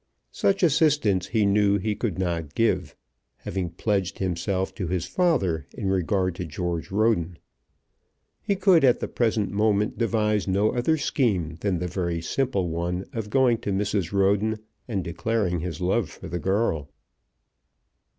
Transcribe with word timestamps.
Such 0.31 0.63
assistance, 0.63 1.27
he 1.27 1.45
knew, 1.45 1.77
he 1.77 1.93
could 1.93 2.17
not 2.17 2.55
give, 2.55 2.95
having 3.37 3.69
pledged 3.69 4.17
himself 4.17 4.73
to 4.73 4.87
his 4.87 5.05
father 5.05 5.67
in 5.75 5.89
regard 5.91 6.33
to 6.37 6.43
George 6.45 6.89
Roden. 6.89 7.37
He 8.41 8.55
could 8.55 8.83
at 8.83 8.99
the 8.99 9.07
present 9.07 9.51
moment 9.51 9.99
devise 9.99 10.47
no 10.47 10.71
other 10.71 10.97
scheme 10.97 11.57
than 11.61 11.77
the 11.77 11.87
very 11.87 12.19
simple 12.19 12.67
one 12.69 13.05
of 13.13 13.29
going 13.29 13.59
to 13.59 13.71
Mrs. 13.71 14.11
Roden, 14.11 14.57
and 14.87 15.03
declaring 15.03 15.59
his 15.59 15.79
love 15.79 16.09
for 16.09 16.27
the 16.27 16.39
girl. 16.39 16.89